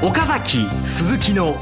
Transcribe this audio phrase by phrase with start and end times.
[0.00, 1.56] 岡崎鈴木の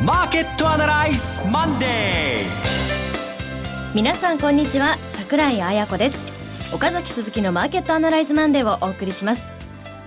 [0.00, 3.94] マーケットアナライズマンデー。
[3.96, 6.24] 皆さんこんにちは櫻井彩子です。
[6.72, 9.48] 岡崎鈴木のマーケットアナライズマンデーをお送りします。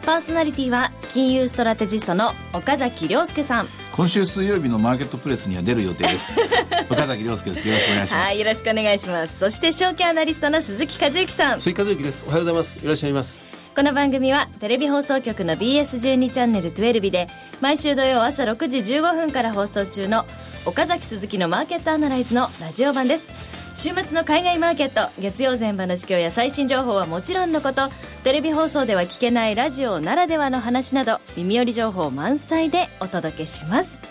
[0.05, 3.67] パーソナリティは金融ストラテジストの岡崎良介さん。
[3.91, 6.31] 今週水曜日のマーケットプレスには出る予定です。
[6.89, 7.67] 岡崎良介です。
[7.67, 8.29] よろしくお願いします。
[8.29, 9.39] はいよろしくお願いします。
[9.39, 11.59] そして証券アナリストの鈴木一之さん。
[11.59, 12.23] 鈴木一之です。
[12.25, 12.79] おはようございます。
[12.81, 17.27] いらっしゃいますこの番組はテレビ放送局の BS12 チャンネル12日で
[17.59, 20.25] 毎週土曜朝6時15分から放送中の
[20.67, 23.49] 岡崎鈴木のマーケットアナライズのラジオ版です。
[23.73, 27.89] 週末の海外マーケット月曜前場の市況や最新情報はもちろんのこと
[28.23, 34.01] テレビ放送では聞けないラジオならではの話など耳寄り情報満載でお届けします。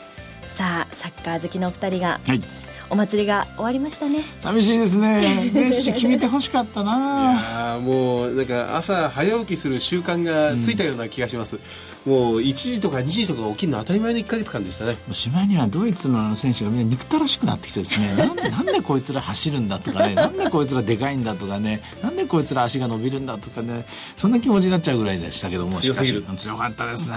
[0.48, 2.42] さあサッカー好きのお二人が、はい。
[2.92, 4.20] お祭りが終わりましたね。
[4.40, 5.48] 寂しいですね。
[5.54, 7.76] メッシ決めてほしかったな。
[7.76, 11.58] あもうなんか朝早起きする習慣がついたような気がします、
[12.04, 14.98] うん、もう1時とか2時とか起きるの当たり前の1か月間でしたね。
[15.10, 18.14] しまいにはドイツの選手がみんな憎たらしくなってきてですね。
[18.14, 20.14] なんなんでこいつら走るんだとかね。
[20.14, 21.80] なんでこいつらでかいんだとかね。
[22.02, 23.86] なんでこいつら足が伸びるんだとかね。
[24.16, 26.22] そんな気持ちになっちゃうぐらいでしたけども強すぎる。
[26.36, 27.14] 強かったですね、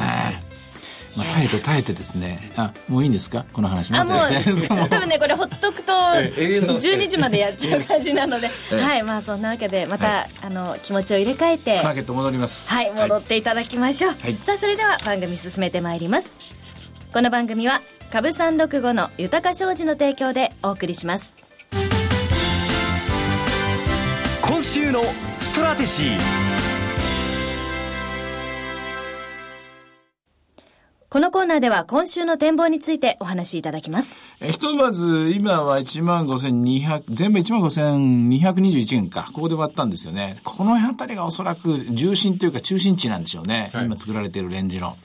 [1.15, 2.51] まあ、耐えて耐えてですね。
[2.57, 3.45] あもういいんですか？
[3.53, 4.17] この話あもう
[4.89, 12.73] 多分ねこれほっとくと12 時までやっちゃう感じなので、はいまあそんなわけでまた、はい、あの気持ちを入れ替えてマーケット戻ります。
[12.73, 16.33] はい戻っていただきましょう、はい、さあそれでは番組進めてまいります。
[17.13, 21.35] この番組は株三六五の豊か商事の提供でお送りします。
[24.41, 25.01] 今週の
[25.39, 26.44] ストラテジー
[31.07, 34.15] このコーナーでは今週の展望についてお話しいただきます。
[34.41, 39.29] えひとまず、今は15,200、全部15,221円か。
[39.31, 40.37] ここで割ったんですよね。
[40.43, 43.69] この辺りがおそらく重心というか中心地なんでしょうね。
[43.73, 44.97] はい、今作られているレンジの。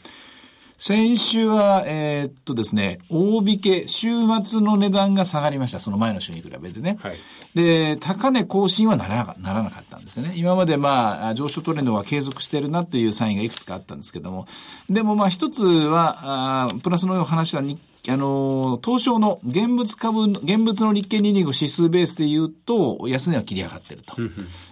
[0.83, 4.09] 先週は、えー、っとですね、大引け、週
[4.43, 5.79] 末の値段が下がりました。
[5.79, 6.97] その前の週に比べてね。
[7.03, 7.17] はい、
[7.55, 10.33] で、高値更新はならなかならなかったんですね。
[10.37, 14.47] 今までまあ、上昇トレンドは継続してるなというサインがいくつかあったんですけども。
[14.89, 17.79] でもまあ一つは、あプラスの話は日
[18.09, 24.17] あの、東証の現物株、現物の日経225指数ベースで言うと、安値は切り上がってると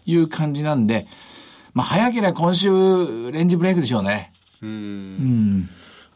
[0.07, 1.07] いう感じなんで、
[1.75, 4.33] まあ、早ければ今週、レンジブレイクでしょうね。
[4.63, 4.71] うん。
[4.71, 5.71] うん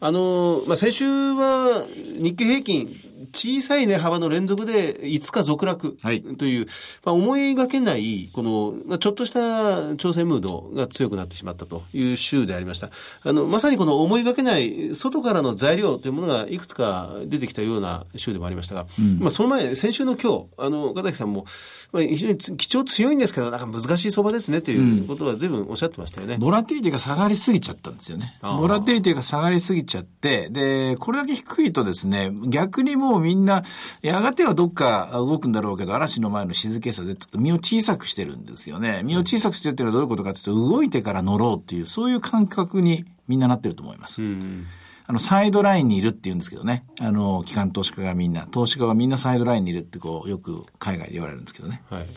[0.05, 1.85] あの、まあ、先週は
[2.21, 2.93] 日経平均、
[3.31, 5.97] 小さい値幅の連続で5日続落
[6.37, 6.67] という、はい、
[7.05, 12.89] まあ、思いがけない、この、まあ、ちょっとした調整ムードが強くなってしまったという週でありました。
[13.23, 21.45] あの、まさにこの思いがけない外からの材料というものがいくつか出てきたような週でもありましたが、うん、まあ、その前、先週の今日、あの、岡崎さんも、
[21.91, 26.37] まあ、非常に基調強いんですけど、なんか難しい相場ですねということは随分おっしゃってましたよね。
[26.37, 28.37] ボラティリティが下がりすぎちゃったんですよね。
[28.41, 33.63] ボラティリティが下がりすぎちゃって、で、これだけ低いとですね、逆にもうみんな、
[34.01, 39.01] やがてはどっか動くんだろうけど、嵐の前の静けさで身を小さくしてるんですよね。
[39.03, 44.21] 身を小さくしてるっていうのはどういうことかというと、動いてから乗ろうっていう、そういう感覚にみんななってると思います。
[44.21, 44.65] うん
[45.05, 46.85] あの、サイドラインにいるって言うんですけどね。
[46.99, 51.81] あの、機関投資家がみんな、投資家がみんなサイドラインにいるってこう、よく海外で言われるんですけどね。
[51.89, 52.07] はい。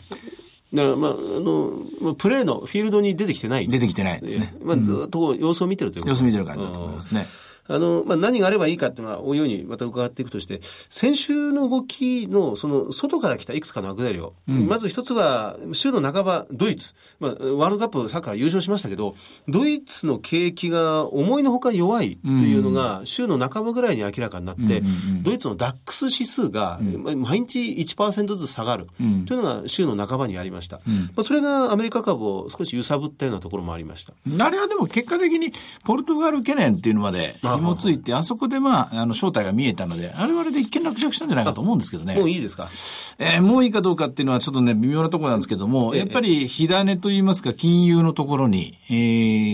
[0.73, 3.67] だから、まあ、あの、プレーのフィールドに出てきてない。
[3.67, 4.53] 出てきてないですね。
[4.63, 7.25] まあ、ずっと様子を見てるということ、様子見てる感じだと思いますね。
[7.67, 14.33] あの、まあ、何があればいいかっていうのは、おいおいにまた伺っていくとして、先週の動きの、その、外から来たいくつかの悪材料。
[14.47, 16.93] うん、まず一つは、週の半ば、ドイツ。
[17.19, 19.15] まあ、ワールドカップサッカー優勝しましたけど、
[19.47, 24.81] ドイツの景気が思いのほか弱いというのが、週の半ばぐらいに明らかになって、
[25.23, 28.87] ドイツのダックス指数が、毎日1%ずつ下がる。
[28.97, 29.03] と
[29.33, 30.77] いうのが週の半ばにありました。
[30.77, 30.83] ま
[31.17, 34.13] あ、それがアメリカ株を少し揺さぶったようなところもありました。
[34.39, 35.51] あれはでも結果的に、
[35.83, 42.15] ポルトガル懸念っていうのまで、紐ついて、あそこでまあ、あの、正体が見えたので、あれはあれで一見落着したんじゃないかと思うんですけどね。
[42.15, 42.69] もういいですか？
[43.19, 48.93] えー、もういいかどうかっていうのはちょっとね、微妙なところなんですけども、やっぱり火種といいますか、金融のところに、え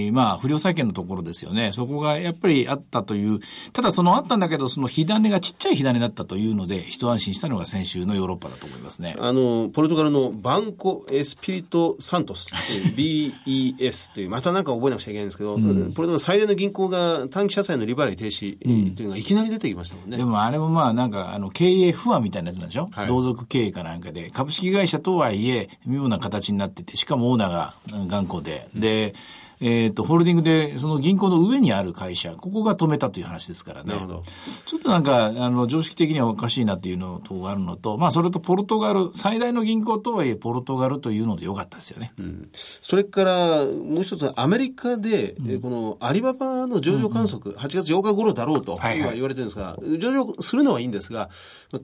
[0.10, 1.72] ー、まあ、不良債権のところですよね。
[1.72, 3.40] そこがやっぱりあったという、
[3.72, 9.16] ただそのあったんだけど、その火種がちっちゃい火種だったというので、一安心したのが先週のヨーロッパだと思いますね。
[9.20, 12.48] あの、ポルトガルのバンコ・エスピリト・サントス、
[12.96, 18.58] BES という、またなんか覚えなくちゃいけないんですけど、うん、ポルトガル最大の銀行が短期社債の利払い停止
[18.96, 20.18] というのがいきなり出てきましたもんね。
[20.18, 24.30] でもあれもまあなんかあの経営不安みたいなやつなんでしょ、はい、同族経営かなんかで。
[24.30, 27.76] 株式会社とはいえ、妙な形になってて、しかもオーナーが
[28.08, 28.68] 頑固で。
[28.76, 29.14] で、
[29.60, 33.94] えっ、ー、と、ホールディングで、その銀行の上にある会社、ここが止めたという話ですからね。
[33.94, 34.22] なるほど。
[34.66, 42.14] ちょっとなんか、あの、常識的にはおかしいなっていうのとあるのと、まあ、それとポルトガル、最大の銀行とはいえ、ポルトガルというのでよかったですよね。
[42.18, 51.30] うん、それから、もう一つ、アメリカで、うん、このアリババの上場観測、うんうん、8月8日頃だろうと言われてるんですが、はいはい、上場するのはいいんですが、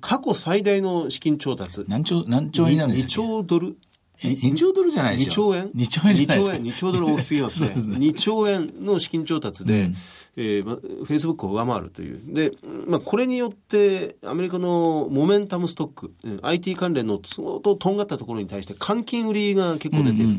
[0.02, 1.86] 過去最大の資金調達。
[1.88, 3.78] 何兆、何兆円なんですか ?2 兆ドル。
[4.22, 5.32] 2兆ドルじゃないですか。
[5.32, 6.56] 2兆円 ?2 兆円じゃないですか。
[6.56, 7.74] 2兆円、2兆ドル大きすぎますね。
[7.76, 9.96] すね2兆円の資金調達で、うん
[10.42, 12.22] えーま、フェイスブックを上回るという。
[12.34, 12.52] で、
[12.88, 20.30] まあ、これによって、アメリカのモメンタムストック、IT 関連の相当とんがったところに対して換金売りが結構出ている。
[20.30, 20.36] ま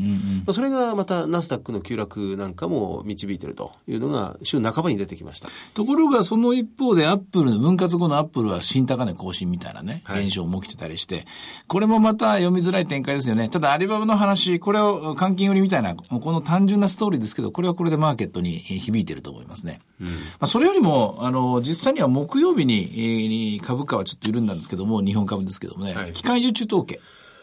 [0.48, 5.48] あ、それがまたナスダックの急落なんかも導いているというのが週半ばに出てきました。
[5.74, 11.26] ところが、その一方でアップル、分割後のアップルは新高値更新みたいなね、現象も起きてたりして、
[11.66, 13.50] これもまた読みづらい展開ですよね。
[13.50, 19.80] ただ、アリババの話、これを換金売りみたいな、この単純なストーリーですけど、これはこれでマーケットに響いていると思いますね。
[20.00, 27.00] うんまあ、それよりも、あの、実際には木曜日に、えー、株価はちょっと緩んだんですけども、日本株ですけどもね、はい、機械受注統計。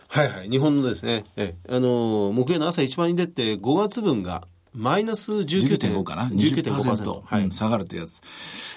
[0.09, 0.49] はいはい。
[0.49, 4.47] 日本のですね、え、あの、木曜の朝一番に出て、5月分が、
[4.77, 8.21] マイナス19.5かな ?19.5%、はい、うん、下がるというやつ。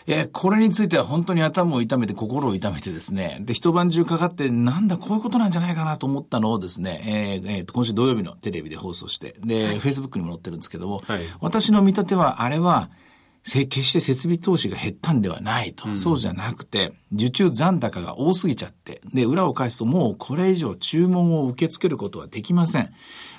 [0.06, 12.90] えー、これについては本当に頭を痛めて心を痛めてですね、で、一晩中かかって、なんだこういうことなんじゃないかなと思ったのをですね、えー、えー、今週土曜日のテレビで放送して、で、フェイスブックにも載ってるんですけども、はい、私の見立ては、あれは、
[13.42, 15.88] 決して設備投資が減ったんではないと。
[15.88, 22.90] うん、そうじゃなくて、受注残高が多すぎちゃって、で、裏を返すともうこれ以上注文を受け付けることはできません。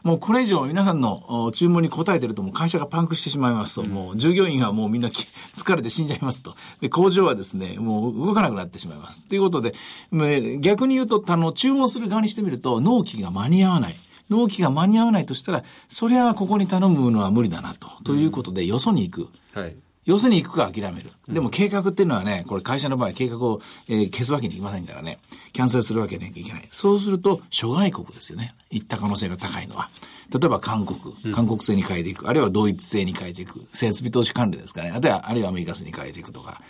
[0.04, 5.10] もうこれ以上皆さんの注文に応えてるともう会社がパンクしてしまいますと、うん、もう従業員はもうみんな
[5.56, 6.56] 疲れて死んじゃいますと。
[6.82, 9.22] で、工場はですね、もう動かなくなってしまいます。
[9.22, 9.76] ということで、
[10.60, 13.96] 逆に言うと、あの、注文する側にしてみると、納期が間に合わない。
[14.30, 17.90] 納期が間に合わないとしたら、それはここに頼むのは無理だなと。
[18.04, 19.30] ということで、よそに行く。
[19.54, 19.76] はい
[20.06, 21.12] 要するに行くか諦める。
[21.28, 25.20] でも計画っていうのはね、これ会社の場合計画を、えー、消すわけにいきませんからね。
[25.54, 26.68] キャンセルするわけにはいけない。
[26.72, 28.56] そうすると、諸外国ですよね。
[28.72, 29.90] 行った可能性が高いのは。
[30.32, 31.00] 例えば韓国、
[31.34, 34.90] 韓国製に変えていく、あるいはドイツ製に変えていく、設備投資関連ですかね。
[34.90, 36.62] あるいは、あるいはアメリカ製に変えていくとか。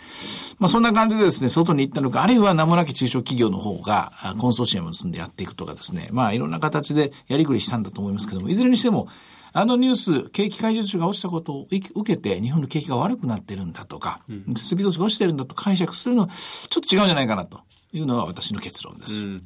[0.58, 6.08] まあそんな感じでですね、外に行ったのか、あるいは名もなき中小企業の方が、コンソーシアムを結んでやっていくとかですね。
[6.10, 9.06] まあいろんな形でやりくりしたんだと思いますけども、いずれにしても、
[9.52, 17.60] あのニュース、景気解説が落ちたことを受けて、日本の景気が悪くなってるんだとか、設備投資が落ちてるんだと解釈するのは、ちょっと違うんじゃないかなと。
[17.92, 19.26] いうのが私の結論です。
[19.26, 19.44] うん。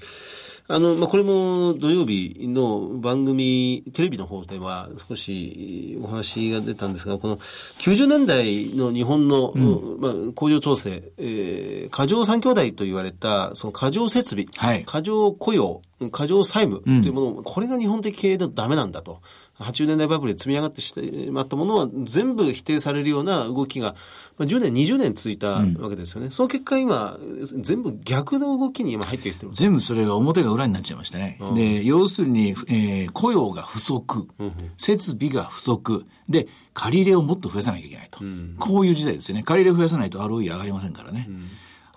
[0.69, 15.83] あの、まあ、これも土曜日の番組、テレビの方では少しお話が出たんですが、この90年代の日本の、うん、まあ、工場調整、えー、過剰三兄弟と言われた、その過剰設備、はい、過剰雇用、
[16.13, 19.23] 過剰債務というもの、うん、これが日本的経営でダメなんだと。
[19.59, 20.93] 80年代バブルで積み上がってし
[21.31, 23.95] まったものは全部否定されるような動きが、
[24.37, 26.27] まあ、10年、20年続いたわけですよね。
[26.27, 27.19] うん、その結果今、
[27.61, 29.53] 全部逆の動きに今入ってきてる。
[29.53, 31.39] 全部それが表が裏になっちゃいましたね。
[31.41, 38.21] うん、で、要するに、えー、雇用が不足、うん、設備が不足、で、借り入れをもっと増やさなきゃいけないと。
[38.59, 39.43] こういう時代ですよね。
[39.43, 41.29] 借り入れ増やさないと ROE 上がりませんからね。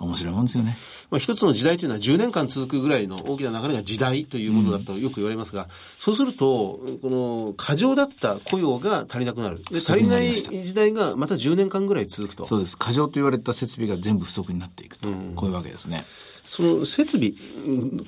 [0.05, 0.77] 面白いもんですよね。
[1.11, 5.67] まあ、一つの時代というのは10年間続くぐらいの大きな流れが時代というものだとよく言われますが、うん、
[5.97, 9.61] そうすると、この過剰だった雇用が足りなくなる。
[9.71, 12.45] で、足りない時代がまた10年間ぐらい続くと。
[12.45, 12.77] そうです。
[12.77, 15.09] 過剰と言われた設備が全部不足になっていくと。
[15.09, 16.05] うん、こういうわけですね。
[16.49, 17.33] その設備、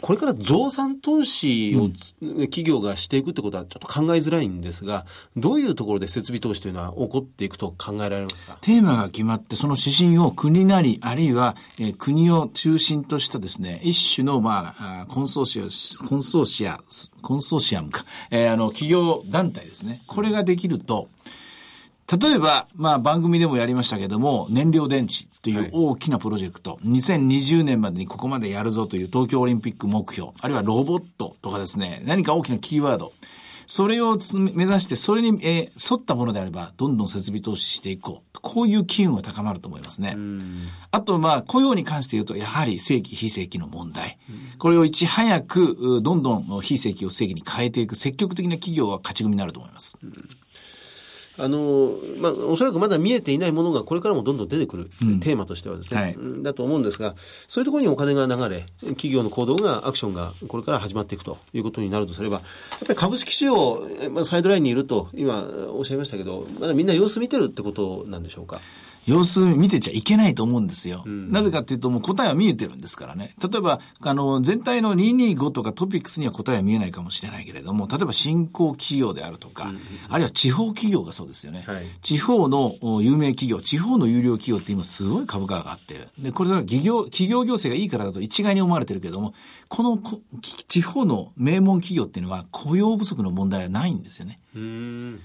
[0.02, 1.90] これから増産投資を、
[2.46, 5.06] 企業がしていくってことはちょっと考えづらいんですが、
[5.38, 8.58] どういうところで設備投資というのは起こっていくと考えられますか？
[8.60, 15.60] テーマが決まって、その指針を国なり、あるいは、えー、国を中心としたですね、一種の、まあ、コンソーシ
[16.02, 16.82] ア、コンソーシア、
[17.22, 20.00] コンソーシアムか、えー、あの、企業団体ですね。
[20.08, 21.10] これができると、
[22.20, 25.30] 例えば、まあ番組でもやりましたけども、燃料電池。
[25.42, 33.14] という大きなプロジェクト、はい、2020年までにここまでやるぞという東京オリンピック目標、あるいはロボットとかですね、何か大きなキーワード、
[33.72, 34.18] それを
[34.54, 38.38] 目指して、それに、えー、沿ったものであれば、どんどん設備投資していこう。
[38.42, 40.18] こういう機運は高まると思いますね。
[40.92, 44.18] あと、まあ、雇用に関して言うと、やはり正規、非正規の問題。
[44.58, 49.98] これをいち早く、どんどん非正規を正規に変えていく積極的な企業は勝ち組になると思います。
[51.42, 63.82] あの、まあ、おそらくまだ見えていないものがこれからもどんどん出てくる、うん、テーマとしてはですね、はい、だと思うんですが、そういうところにお金が流れ、企業の行動が、アクションがこれから始まっていくということになるとすれば、やっぱり株式市場、
[64.12, 68.62] まあ、サイドラインにいると、今おっしゃいましたけど、まだみんな様子見てるってことなんでしょうか？
[69.06, 71.04] 様子見てちゃいけないと思うんですよ。
[71.06, 73.34] うん、なぜかっていうと、もう答えは見えてるんですからね。
[73.42, 79.80] 例えば、あの、全体の225とかトピックスには答えは見えないかもしれないけれども、例えば新興企業であるとか、うん、
[80.10, 81.64] あるいは地方企業がそうですよね。
[81.66, 86.08] はい、地方の有名企業、地方の有料企業って今すごい株価が上がってる。
[86.20, 89.34] で、これは企業、企業行政がいいからだと一概に思われてるけども、
[89.68, 90.00] この
[90.68, 94.40] 地方の名門企業っていうのは雇用不足の問題はないんですよね。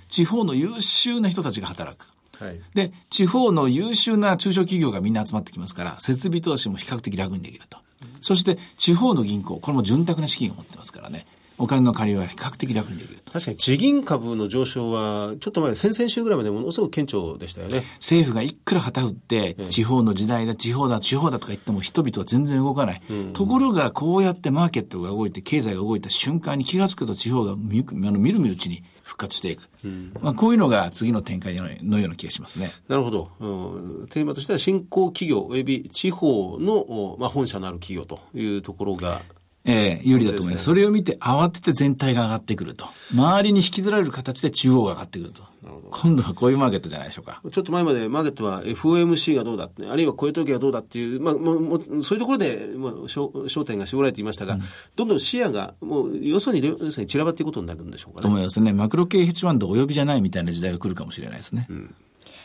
[0.08, 2.15] 地方の優秀な人たちが働く。
[2.38, 7.78] はい、で、地方の優秀な中小企業がみんな集まってきますから、設備投資も比較的楽にできると。
[8.20, 11.26] そして、地方の銀行、これも潤沢な資金を持ってますからね。
[11.58, 17.82] お金の借りは比較的楽にできる確かに地銀株の上昇は、ちょっと前、先々週ぐらいまでものすごく顕著でしたよね。
[17.96, 23.02] 政府がいくら旗振って、地方の時代だ、地方だ、地方だとか言っても人々は全然動かない。
[23.10, 29.68] うん、ところが、こうやってマーケットが動いて、経済が動いた瞬間に気が付くと地方がみあのみるみるうちに復活していく。
[29.84, 32.70] うん、まあ、こういうのが次の展開のような気がしますね。
[32.88, 33.30] なるほど。
[33.40, 39.20] うん、テーマとしては、新興企業及び地方の、まあ、本社のある企業というところが、
[39.66, 40.64] ええ有利だと思います。
[40.64, 42.86] そ、ね、れを見て慌てて全体が上がってくると。
[43.12, 45.42] 周りに引きずられる形で中央が上がってくると。
[45.90, 47.40] 今度はこういうマーケットじゃないでしょうか。
[47.50, 54.60] ちょっと前までマーケットは FOMC がどうだって、あるいは雇用統計がどうだっていう、まあ、もう、そういうところで、まあ、焦点が絞られていましたが、うん、
[54.94, 58.22] どんどん視野が、もう、よそに、よそに散らばっていくことになるんでしょうかね。
[58.22, 58.72] と思いますね。
[58.72, 61.66] マクロ系ヘッジファンドお呼びじゃないみたいな時代が来るかもしれないですね。
[61.68, 61.94] うん、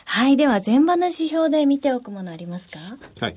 [0.04, 0.36] はい。
[0.36, 2.78] では、前場の指標で見ておくものありますか？
[3.20, 3.34] はい。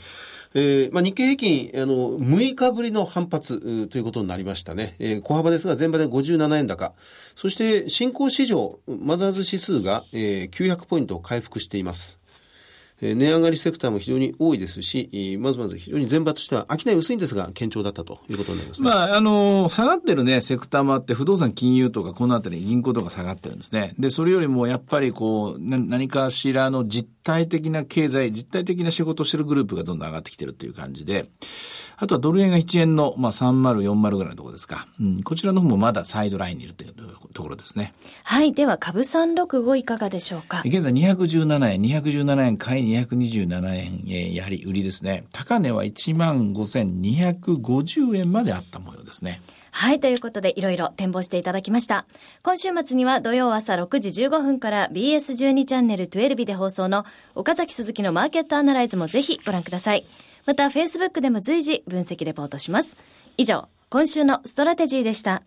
[0.58, 4.96] えー、まあ、日経平均、あの、6日ぶりの反発ということになりましたね。
[5.00, 6.94] えー、小幅ですが、前場で57円高。
[7.36, 12.22] そして、新興市場、マザーズ指数が、えー、900ポイント回復しています。
[13.02, 18.90] 値上がりセクターも非常に多いですし、まずまず非常に前場としては、商い薄いんですが、堅調だったということになりますね。
[18.90, 23.94] まあ、あの、下がってるね、セクターもあって、不動産金融とか、このあたり銀行とか下がってるんですね。
[24.00, 31.26] で、それよりもやっぱりこう、な何かしらの実体的な経済、実体的な仕事をしてるグループがどんどん上がってきてるっていう感じで、
[31.98, 34.88] あとはドル円が1円の、まあ、30、40ぐらいのところですか。
[35.00, 36.94] うん、こちらの方もまだサイドラインにいるという
[37.34, 37.94] ところですね。
[38.24, 38.54] はい。
[38.54, 40.62] では、株365いかがでしょうか？
[40.66, 45.26] 現在217円、217円買い227円、えー、やはり売りですね。
[45.32, 49.42] 高値は15,250円まであった模様ですね。
[49.78, 50.00] はい。
[50.00, 52.06] ということで、いろいろ展望していただきました。
[52.44, 57.04] 今週末には土曜朝6時15分から BS12 チャンネル12で放送の
[57.36, 60.06] 岡崎鈴木のマーケットアナライズもぜひご覧ください。
[60.46, 62.96] また、Facebook でも随時分析レポートします。
[63.36, 65.44] 以上、今週のストラテジーでした。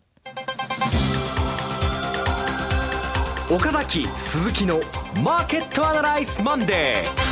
[3.51, 4.79] 岡崎鈴木の
[5.25, 7.29] マーケットアナライズマンデー。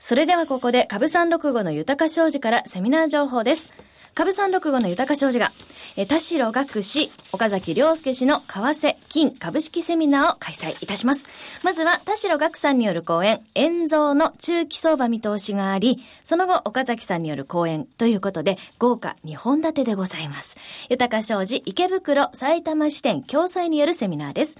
[0.00, 3.72] それではここで株三六五の豊商事からセミナー情報です。
[4.14, 5.50] 株三六五の豊か商事が、
[5.96, 11.28] え田代学士、岡崎良介氏の為替金株式セミナーを開催いたします。
[11.62, 20.58] まずは田代学さんによる講演、円蔵の中期相場見通しがあり、その後岡崎さんによる講演ということで、豪華2本立てでございます。
[20.90, 24.58] 豊か商事池袋埼玉支店共催によるセミナーです。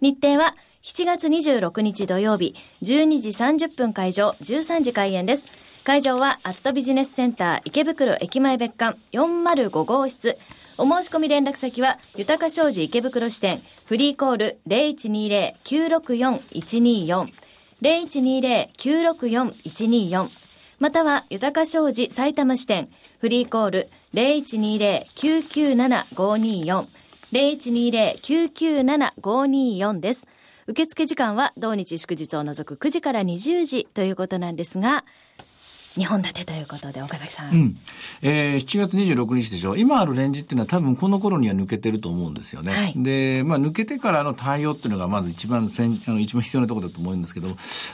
[0.00, 5.73] 日程は7月26日土曜日、12時30分会場、13時開演です。
[5.84, 10.38] 会場は、アットビジネスセンター池袋駅前別館405号室。
[10.78, 17.28] お申し込み連絡先は、豊か商事池袋支店、フリーコール0120-964-124、
[17.82, 20.30] 0120-964-124、
[20.78, 22.88] または、豊か商事埼玉支店、
[23.20, 26.86] フリーコール0120-997-524、
[27.30, 30.26] 0120-997-524です。
[30.66, 35.04] 受付時間は同日祝日を除く9時から20時ということなんですが、
[35.96, 37.52] 2本立てということで、岡崎さん。
[37.52, 37.76] うん。
[38.22, 39.76] えー、7月26日でしょ。
[39.76, 42.72] 今あるレンジっていうのは多分この頃には抜けてると思うんですよね。
[42.72, 47.48] はい、で、まあ抜けてからの対応っていうのがまず一番せんあの一番必要なところだと思うんですけど、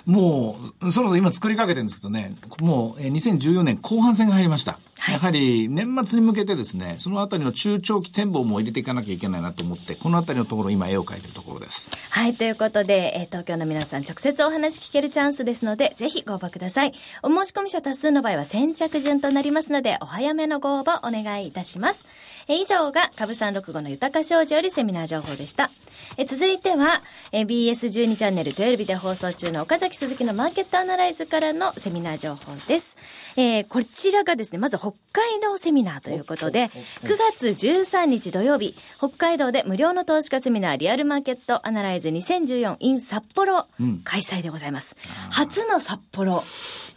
[0.07, 4.79] もう、そろそろ今作りかけてるんですけどね、もう2014年後半戦が入りました。
[5.01, 11.91] はい、やはり年末に向けてですね、そのあたりの中長期展望も入れていかなきゃいけないなと思って、このあたりのところ今絵を描いてるところです。
[12.11, 16.93] はい、ということで、えー、東京の皆さん直接お話聞けるチャンスですので、ぜひご応募ください。
[17.23, 22.05] お申し込み者多数の場合は先着順となりますので、お早めのご応募お願いいたします。
[22.49, 25.71] えー、以上が、株三六五の豊か商事よりセミナー情報でした。
[26.19, 27.01] えー、続いては、
[27.33, 32.99] えー、BS12 チャンネル12で放送中の岡崎鈴木のマーケットアナライズからのセミナー情報です。
[33.37, 36.69] えー、こちらがですね、まず北海道セミナーということで、
[37.03, 43.67] 9月13日土曜日、北海道で無料の投資家セミナーリアルマーケットアナライズ2014 in 札幌
[44.05, 44.97] 開催でございます。
[45.27, 46.43] うん、初の札幌。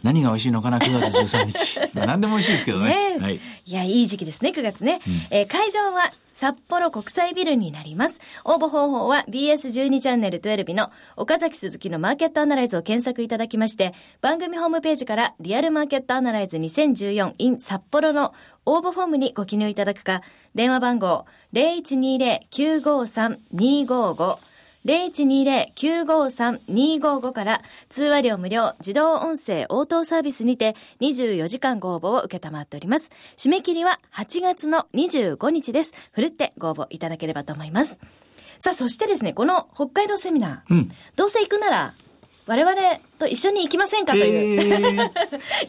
[0.04, 1.80] 何が美味しいのかな、9月13日。
[1.96, 3.16] まあ何でも美味しいですけどね。
[3.16, 3.40] ねはい、い
[3.72, 5.00] や、いい時期ですね、9月ね。
[5.08, 8.20] うん、えー、会場は札幌国際ビルになります。
[8.44, 18.34] 応募方法は BS12 チャンネル12の岡崎鈴木のマーケットアナライズを検索いただきまして、番組ホームページからリアルマーケットアナライズ 2014in 札幌の
[18.66, 20.20] 応募フォームにご記入いただくか、
[20.54, 24.53] 電話番号0120-953-255
[24.84, 33.10] 0120-953-255から通話料無料自動音声応答サービスにて24時間ご応募を受けたまっております。
[33.36, 35.92] 締め切りは8月の25日です。
[36.12, 37.98] ふるってご応募いただければと思います。
[38.58, 41.94] さあ、そしてですね、この北海道セミナー、うん、どうせ行くなら
[42.46, 42.74] 我々
[43.24, 45.10] と一緒に行きませんかという、えー、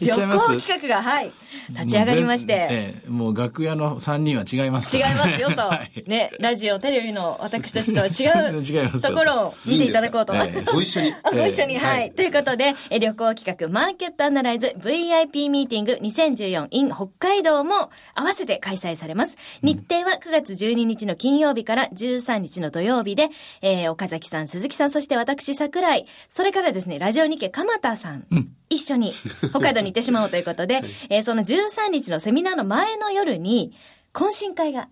[0.00, 1.32] 旅行企画が、はい、
[1.70, 2.66] 立ち上がりまして。
[2.70, 8.62] えー、もう楽屋の3人は違います、違いますよと、 はい、ね、ラジオ、テレビの私たちとは違う
[9.00, 10.74] ところを見ていただこうと思います。
[10.74, 11.14] ご一緒に。
[11.32, 12.12] ご一緒に、はい。
[12.12, 19.38] ということで、旅行企画、マーケットアナライズ VIP ミーティング2014 in 北海道も合わせて開催されます。
[19.62, 23.28] 日程は9月12日の金曜日から13日の土曜日で、
[23.62, 29.12] えー、岡崎さん、鈴木さん、そして私、桜井、それからですね、ラジオ日経鎌田さん、うん、一緒に
[29.50, 33.72] 北海道に行ってしまおうということで、 はい、えー、その13日のセミナーの前の夜に、
[34.12, 34.88] 懇親会が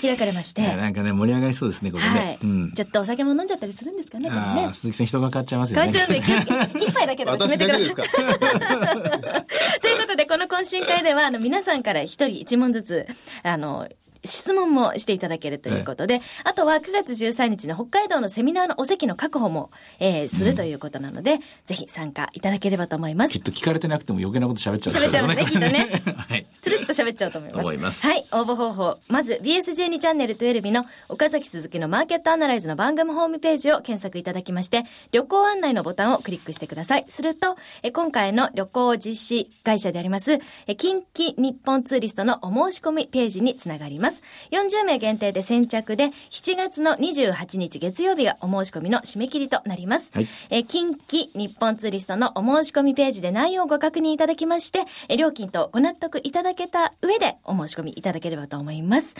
[0.00, 0.62] 開かれまして。
[0.62, 2.08] なんかね、盛り上がりそうですね、これね。
[2.10, 2.38] はい。
[2.42, 4.72] うん、ちょっとお酒も飲んじゃったりするんですかね、これね。
[4.72, 5.92] 鈴木さん人が変わっちゃいますよね。
[5.92, 7.88] 変わっちゃうんで、一杯だけで決めてください。
[9.80, 13.06] ということで、この懇親会では、あの、皆さんから一人一問ずつ、
[13.42, 13.88] あの、
[14.30, 23.32] 質問もしていただけるということで、はい、あとは9月13日の北海道のセミナーのお席の確保も、えー、するということなので、うん、ぜひ参加いただければと思います。
[23.32, 26.02] きっと聞かれてなくても余計なこと喋っちゃう、ね、喋っちゃいますね、 きっとね。
[26.28, 26.46] はい。
[26.60, 27.60] つるっと喋っちゃうと思います。
[27.60, 28.06] 思います。
[28.06, 28.98] はい、応募方法。
[29.08, 37.04] まず、BS12 チャンネル12日の岡崎鈴木のマーケットアナライズの番組ホームページを検索いただきまして、旅行案内のボタンをクリックしてください。
[37.08, 44.17] すると、え今回の旅行実施会社であります、え近畿日本ツーリストのお申し込みページにつながります。
[44.50, 50.12] 40名限定で先着で、7月の28日月曜日がお申し込みの締め切りとなります。
[50.14, 59.16] はい、え近畿日本ツーリストのお申し込みページで内容をご確認いただきまして、え料金とご納得いただけた上でお申し込みいただければと思います。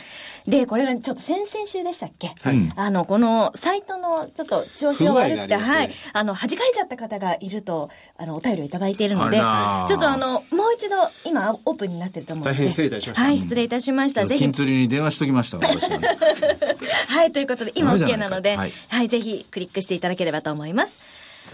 [0.47, 2.33] で、これがちょっと先々週でしたっけ？
[2.41, 2.71] はい。
[2.75, 5.91] あの、このサイトのちょっと調子が悪くて、はい。
[6.13, 9.43] あの、弾かれちゃった方がいると、あの、お便りをいただいているので、ちょ
[9.97, 12.57] っとあの、もう一度、今、オープンになってると思うので。
[12.57, 13.23] 大変失礼いたしました。
[13.23, 14.25] はい、失礼いたしました。
[14.25, 14.41] ぜひ。
[14.41, 16.07] 金釣りに電話しときました、私は、ね。
[17.07, 20.99] はい、ということで、今 OK なので、はい、はい、ぜひクリックしていただければと思います。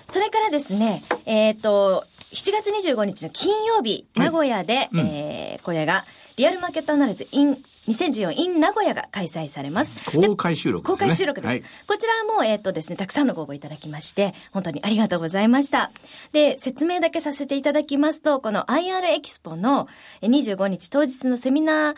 [0.10, 6.06] それからですね、えっ、ー、と、7月25日の金曜日、名古屋で、はいうん、えー、これが、
[6.38, 7.58] リアルマーケットアナリズ in
[7.88, 9.96] 2014 in 名古屋が開催されます。
[10.12, 11.52] 公開収録です、ね、公開収録です。
[11.52, 15.92] はい、こちらも、えっ、ー、とですね、たくさんのご応募いただきまして、本当にありがとうございました。
[16.34, 19.88] で、説明だけさせていただきますと、この IR エキスポの
[20.24, 21.96] 25日当日のセミナー、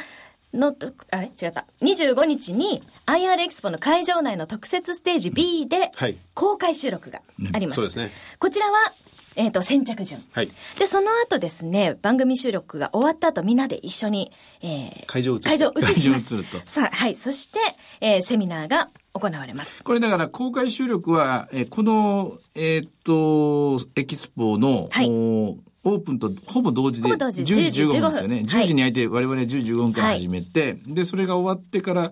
[0.54, 0.76] の、
[1.12, 1.28] あれ？
[1.42, 1.66] 違った。
[1.82, 5.92] 25日に IR エキスポの会場内の特設ステージ B で
[6.34, 7.22] 公開収録が
[7.54, 7.82] あります。
[7.82, 8.12] うん、そうですね。
[8.40, 8.94] こちらは、
[9.36, 10.24] えっ、ー、と、先着順。
[10.32, 10.52] はい。
[10.80, 14.32] で、その後ですね、番組収録が終わった後みんなで一緒に、
[14.62, 16.36] えー、会場を移会場を移します。
[16.66, 17.16] さあ、はい。
[17.16, 17.60] そして、
[18.02, 19.84] えー、セミナーが行われます。
[19.84, 27.32] これだから公開収録は、えー、この、えっ、と、エキスポの、はい、オープンとほぼ同時で10
[27.72, 28.44] 時15分ですよね。
[28.46, 32.12] 10時に開いて我々10時15分から始めて、はい、で、それが終わってから、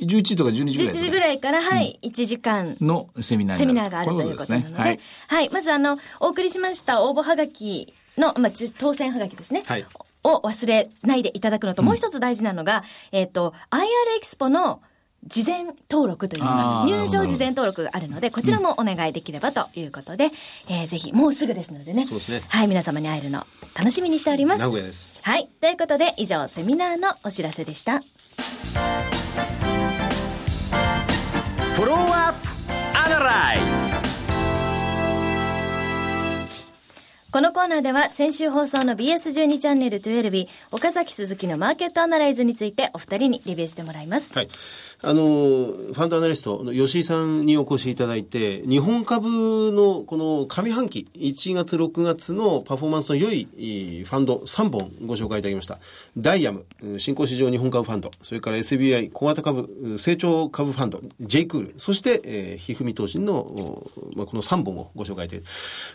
[0.00, 0.86] 11時とか12時ぐらい。
[0.88, 2.76] 11時ぐらいから、はい、うん、1時間。
[2.80, 4.74] のセミナーセミナーがあるということなので。
[4.74, 5.50] はい、はい。
[5.50, 9.62] まず、あの、お送りしました応募はがきの、まあ、当選はがきですね。
[9.66, 9.86] はい。
[10.24, 13.84] を忘れないでいただくのと、もう一つ大事なのが、うん、えっ、と、IR
[14.18, 14.82] エキスポの
[15.26, 20.32] 事前登録というのが、入場事前登録があるので、こちらもお願いできればということで、うん、
[20.74, 22.04] えー、ぜひ、もうすぐですのでね。
[22.04, 22.42] そうですね。
[22.48, 24.60] はい、皆様に会えるの、楽しみにしております。
[24.60, 25.18] 名古屋です。
[25.22, 25.48] はい。
[25.60, 28.00] ということで、以上、セミナーのお知らせでした。
[28.00, 32.48] フォローアップ
[32.98, 34.07] アナライズ
[37.30, 44.32] このコーナーでは先週放送の BS12 チャンネル12日岡崎鈴木のマーケットアナライズについてお二人にレビューしてもらいます。
[44.32, 44.48] はい。
[45.02, 55.78] あの、ファンドアナリストの吉井さんにお越しいただいて、日本株のこの上半期、1月6月のパフォーマンスの良いファンド3本ご紹介いただきました。
[56.16, 56.64] ダイヤム、
[56.96, 63.54] 新興市場日本株ファンド、それから SBI 小型株、成長株ファンド、J クール、そして、えー、ひふみ投資の、
[64.16, 65.48] まあ、この3本をご紹介いただいて、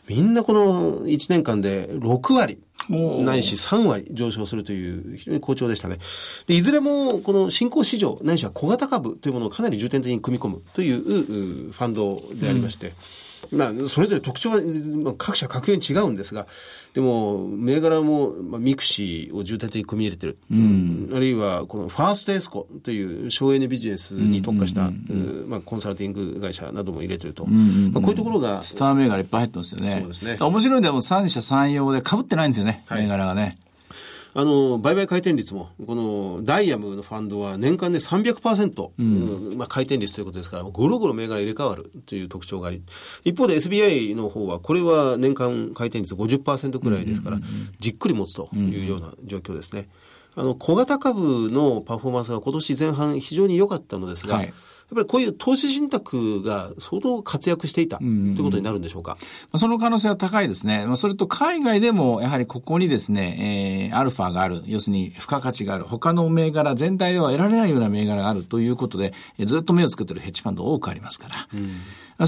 [0.08, 2.60] みんなこの年間で6割、
[2.90, 5.98] ないし3割上昇するという非常に好調でしたね。
[6.48, 11.02] で、いずれもこの新興市場、ないしは小型株というものをかなり重点的に組み込むという
[11.72, 12.94] ファンドでありまして、うん
[13.54, 14.62] まあ、それぞれ特徴は、
[15.04, 16.48] まあ、各社各有に違うんですが、
[16.94, 20.38] でも、銘柄も、まあ、ミクシィを重点的に組み入れてる。
[20.52, 24.92] うん、あるいは、このファーストエスコという省エネビジネスに特化した、
[25.48, 27.46] まあ、コンサルティング会社なども入れてると。
[27.46, 28.64] まあ、こういうところが。
[28.64, 29.92] スター銘柄いっぱい入ってますよね。
[29.92, 30.38] そうですね。
[30.40, 33.58] 面白いでも三社三様で被ってないんですよね、銘柄がね。
[34.36, 39.58] あの、売買回転率も、この DIAM のファンドは年間で300%、うん。
[39.58, 42.82] まあ、回転率ということですから、ゴロゴロ銘柄入れ替わるという特徴があり、
[43.24, 47.40] 一方で SBI の方は、これは年間回転率50%くらいですから、
[47.80, 49.88] じっくり持つというような状況ですね。
[50.36, 54.48] あの、小型株のパフォーマンスが今年前半非常に良かったのですが、はい。
[54.48, 54.52] っ
[54.90, 59.18] ぱりこういう投資信託が相当活躍していたということになるんでしょうか？
[59.54, 60.86] うん、その可能性は高いですね。
[60.96, 71.36] それと海外でもやはりここにですね、えー、アルファがある、要するに付加価値がある、他の銘柄全体では得られないような銘柄があるということで、ずっと目をつけてるヘッジファンド多くありますから。
[71.54, 71.72] うん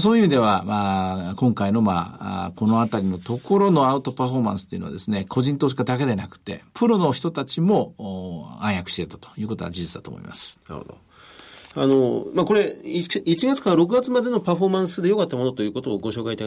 [0.00, 7.94] そういう意味では、まあ、今回の、まあ、このあたりのところのアウトパフォーマンスというのはですね、個人投資家だけでなくて、プロの人たちも
[8.60, 10.58] 暗躍していたということは事実だと思います。
[10.68, 10.98] なるほど。
[11.76, 16.44] あの、まあ、これ1、1月から6月までのパフォーマンスで良かったものということをご紹介いた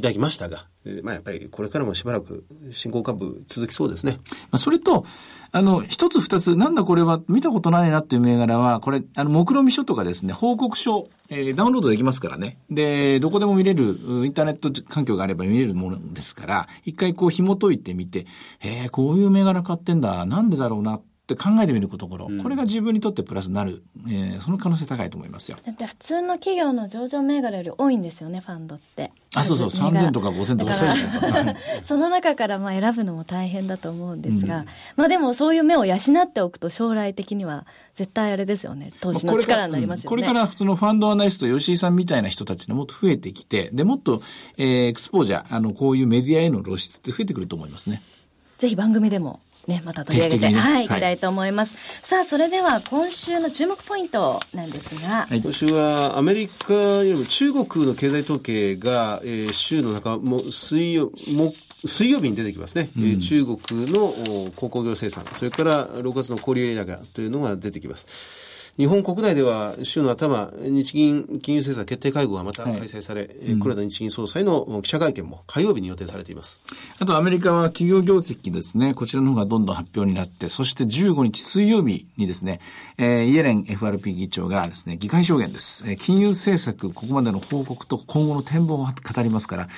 [0.00, 0.66] だきましたが、
[1.02, 4.18] まあ、やっぱりこれからもしばらく新興株続きそうですね。
[4.56, 5.04] それと、
[5.50, 12.58] あの、一つ二つ、なんだこれは見たことないなっていう銘柄は、これ、あの、目論見書とかですね、報告書、えー、ダウンロードできますからね。
[12.70, 18.26] で、どこでも見れる、インターネット環境があれば見れるものですから、一回こう紐解いてみて、
[18.60, 25.58] へえ、こういう銘柄買ってんだ、なんでだろうなって考えてみるところ、うん、これが自分にとってプラスになる、えー、その可能性高いと思いますよ。
[25.64, 29.12] だって普通の企業の上場銘柄より多いんですよね、ファンドって。
[29.34, 30.88] あ、そうそう、3000とか5000とかそう
[31.84, 40.08] その中からまあ選ぶのも大変だと思うんですが、うん、まあでもそういう目を養っておくと将来的には絶対あれですよね、投資の力になりますよね。
[40.08, 44.22] これから普通のファンドアナリスト、吉井さんみたいな人たちのもっと増えてきて、で、もっと、
[44.58, 48.02] えー、エクスポージャー、あの、こういうメディアへの露出って増えてくると思いますね。
[48.58, 50.88] ぜひ番組でもね、また取り上げて、ね、はい、い。
[50.88, 51.76] きたいと思います。
[51.76, 61.52] はい、さあ、それでは今週の注目ポイントなんですが、はい、今週はアメリカよりも中国の経済統計が、えー、週の中も水曜も
[61.84, 63.58] 水曜日に出てきますね、うん、中国
[63.92, 68.41] の鉱工業生産、それから6月の小売売高というのが出てきます。
[68.78, 73.30] 日本国内では週の頭、日銀金融政策決定会合がまた開催され、はい
[73.60, 76.62] 黒田日銀総裁の記者会見も火曜日に予定されています。
[76.98, 82.60] あとアメリカは企業業績ですね、こちらの方がどんどん発表になって、そして15日水曜日にですね、
[82.96, 85.84] えー、イエレン FRP 議長がですね、議会証言です。
[85.86, 89.68] えー、金融政策、ここまでの報告と今後の展望を語りますから、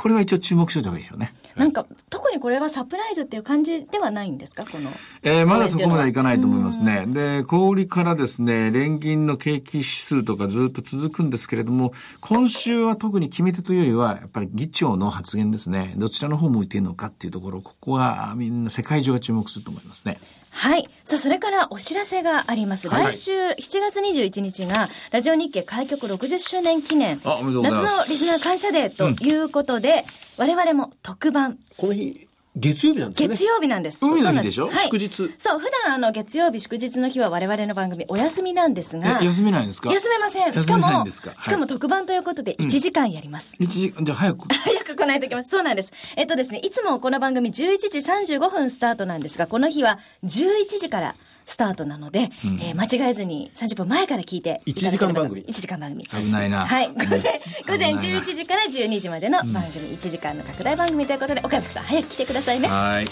[0.00, 1.34] これは一応注目しておいた方がいいでしょうね。
[1.56, 4.64] なんか、特にこれはサプライズっていう感じではないんですか？
[4.64, 4.90] この。
[5.22, 7.04] えー、まだそこまではいかないと思いますね。
[7.06, 15.92] で、小売からですね、連銀の景気指数とかずっと続くんですけれども、今週は特に決め手というよりは、やっぱり議長の発言ですね。
[15.98, 20.18] どちらの方向いているのかっていうところ、ここはみんな世界中が注目すると思いますね。
[20.50, 20.88] はい。
[21.04, 22.88] さあ、それからお知らせがあります。
[22.88, 30.04] はい、来週7月21日が、ラジオ日経開局60周年記念、夏のリスナー感謝デーということで、
[30.38, 31.58] うん、我々も特番。
[31.76, 33.28] この日、月曜日なんですね。
[33.28, 34.04] 月曜日なんです。
[34.04, 34.66] 海の日でしょ？
[34.66, 35.32] はい、祝日。
[35.38, 39.22] そう、普段あの月曜日祝日の日は我々の番組お休みなんですが。
[39.22, 39.92] 休めないんですか？
[39.92, 40.52] 休めません。
[40.52, 43.54] しかも、しかも特番ということで1時間やります。
[43.58, 44.48] うん、1時間、じゃあ早く。
[44.52, 45.50] 早く来ないといけます。
[45.50, 45.92] そうなんです。
[46.16, 47.54] えっとですね、いつもこの番組11
[47.88, 47.98] 時
[48.34, 51.14] 35分スタートなんですが、この日は11時から
[51.50, 55.44] スタートなので、うん、えー、間違えずに30分前から聞いてい1時間番組。
[55.44, 56.04] 1時間番組。
[56.04, 56.64] 危ないな。
[56.64, 56.88] はい。
[56.88, 62.68] 午前、午前11時から12時までの番組、うん、1時間の拡大番組ということで、岡崎さん、早く来てくださいね。
[62.68, 63.04] はい。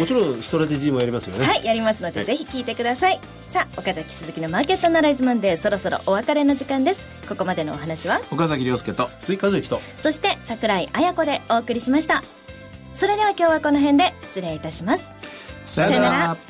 [0.00, 1.46] もちろん、ストラテジーもやりますよね。
[1.46, 3.20] はい、やりますので、はい、ぜひ聞いてください。
[3.46, 7.06] さあ、岡崎鈴木のマーケットアナライズマンデー、そろそろお別れの時間です。
[7.28, 12.24] ここまでのお話は、岡崎良介と、鈴木一之と、そして櫻井彩子でお送りしました。
[12.94, 15.14] それでは今日はこの辺で失礼いたします。
[15.66, 16.49] さよなら。